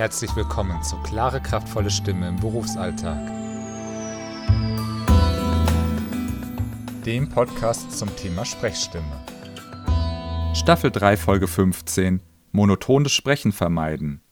[0.00, 3.20] Herzlich willkommen zu Klare, kraftvolle Stimme im Berufsalltag.
[7.04, 9.04] Dem Podcast zum Thema Sprechstimme.
[10.54, 12.22] Staffel 3, Folge 15.
[12.50, 14.22] Monotones Sprechen vermeiden.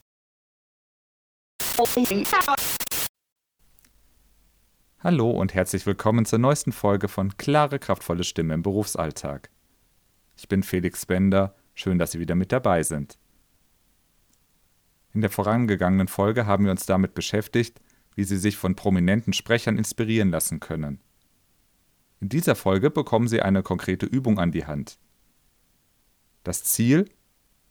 [5.00, 9.50] Hallo und herzlich willkommen zur neuesten Folge von Klare, kraftvolle Stimme im Berufsalltag.
[10.34, 13.18] Ich bin Felix Bender, schön, dass Sie wieder mit dabei sind.
[15.14, 17.80] In der vorangegangenen Folge haben wir uns damit beschäftigt,
[18.14, 21.00] wie Sie sich von prominenten Sprechern inspirieren lassen können.
[22.20, 24.98] In dieser Folge bekommen Sie eine konkrete Übung an die Hand.
[26.42, 27.08] Das Ziel?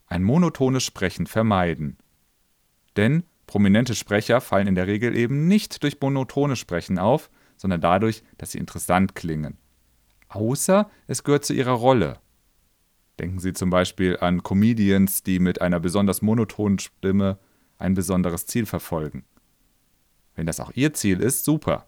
[0.07, 1.97] Ein monotones Sprechen vermeiden.
[2.95, 8.23] Denn prominente Sprecher fallen in der Regel eben nicht durch monotone Sprechen auf, sondern dadurch,
[8.37, 9.57] dass sie interessant klingen.
[10.29, 12.19] Außer es gehört zu ihrer Rolle.
[13.19, 17.39] Denken Sie zum Beispiel an Comedians, die mit einer besonders monotonen Stimme
[17.77, 19.25] ein besonderes Ziel verfolgen.
[20.35, 21.87] Wenn das auch Ihr Ziel ist, super.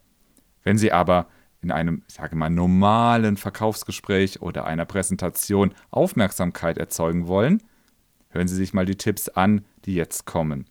[0.64, 1.28] Wenn Sie aber
[1.62, 7.62] in einem, ich sage mal, normalen Verkaufsgespräch oder einer Präsentation Aufmerksamkeit erzeugen wollen,
[8.30, 10.66] hören Sie sich mal die Tipps an, die jetzt kommen.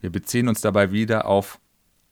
[0.00, 1.60] Wir beziehen uns dabei wieder auf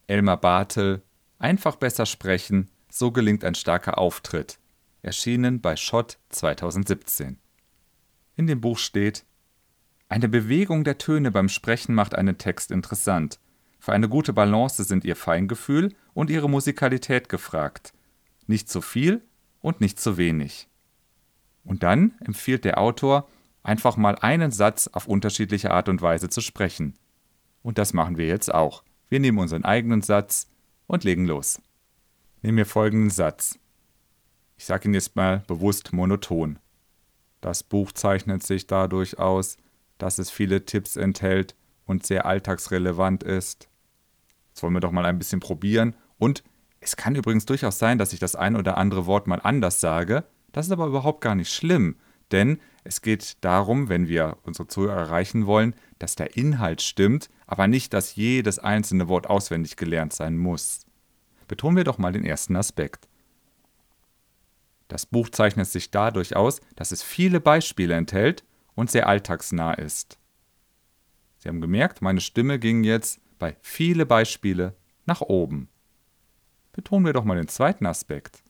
[0.09, 1.03] Elmar Bartel,
[1.39, 4.59] Einfach besser sprechen, so gelingt ein starker Auftritt.
[5.03, 7.39] Erschienen bei Schott 2017.
[8.37, 9.25] In dem Buch steht,
[10.09, 13.41] eine Bewegung der Töne beim Sprechen macht einen Text interessant.
[13.81, 17.93] Für eine gute Balance sind ihr Feingefühl und ihre Musikalität gefragt.
[18.47, 19.23] Nicht zu viel
[19.61, 20.69] und nicht zu wenig.
[21.65, 23.29] Und dann empfiehlt der Autor,
[23.65, 26.95] einfach mal einen Satz auf unterschiedliche Art und Weise zu sprechen.
[27.63, 28.85] Und das machen wir jetzt auch.
[29.09, 30.49] Wir nehmen unseren eigenen Satz
[30.87, 31.61] und legen los.
[32.43, 33.59] Nehmen wir folgenden Satz.
[34.57, 36.61] Ich sage ihn jetzt mal bewusst monoton.
[37.47, 39.57] Das Buch zeichnet sich dadurch aus,
[39.99, 43.69] dass es viele Tipps enthält und sehr alltagsrelevant ist.
[44.49, 45.95] Jetzt wollen wir doch mal ein bisschen probieren.
[46.19, 46.43] Und
[46.81, 50.25] es kann übrigens durchaus sein, dass ich das ein oder andere Wort mal anders sage.
[50.51, 51.95] Das ist aber überhaupt gar nicht schlimm,
[52.33, 57.69] denn es geht darum, wenn wir unsere Zuhörer erreichen wollen, dass der Inhalt stimmt, aber
[57.69, 60.81] nicht, dass jedes einzelne Wort auswendig gelernt sein muss.
[61.47, 63.07] Betonen wir doch mal den ersten Aspekt.
[64.89, 70.19] Das Buch zeichnet sich dadurch aus, dass es viele Beispiele enthält und sehr alltagsnah ist.
[71.39, 75.69] Sie haben gemerkt, meine Stimme ging jetzt bei viele Beispiele nach oben.
[76.73, 78.43] Betonen wir doch mal den zweiten Aspekt.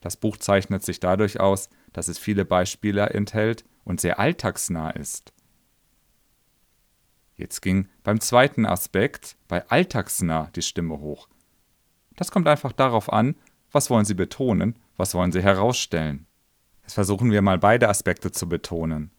[0.00, 5.32] Das Buch zeichnet sich dadurch aus, dass es viele Beispiele enthält und sehr alltagsnah ist.
[7.36, 11.28] Jetzt ging beim zweiten Aspekt, bei alltagsnah, die Stimme hoch.
[12.16, 13.36] Das kommt einfach darauf an,
[13.70, 16.26] was wollen Sie betonen was wollen Sie herausstellen?
[16.82, 19.10] Jetzt versuchen wir mal beide Aspekte zu betonen.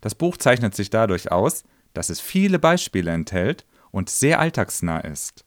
[0.00, 5.44] Das Buch zeichnet sich dadurch aus, dass es viele Beispiele enthält und sehr alltagsnah ist.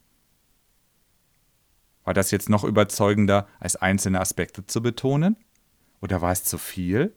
[2.04, 5.36] War das jetzt noch überzeugender, als einzelne Aspekte zu betonen?
[6.02, 7.16] Oder war es zu viel?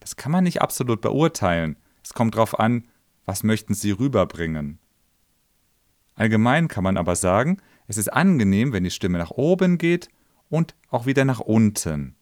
[0.00, 1.76] Das kann man nicht absolut beurteilen.
[2.02, 2.88] Es kommt darauf an,
[3.24, 4.78] was möchten Sie rüberbringen.
[6.14, 10.08] Allgemein kann man aber sagen, es ist angenehm, wenn die Stimme nach oben geht
[10.52, 12.14] und auch wieder nach unten.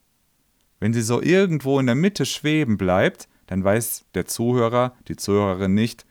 [0.78, 5.74] Wenn sie so irgendwo in der Mitte schweben bleibt, dann weiß der Zuhörer, die Zuhörerin
[5.74, 6.06] nicht,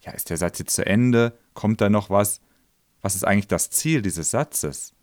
[0.00, 1.36] ja, ist der Satz jetzt zu Ende?
[1.54, 2.42] Kommt da noch was?
[3.00, 4.94] Was ist eigentlich das Ziel dieses Satzes?